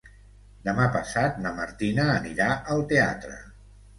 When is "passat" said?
0.95-1.35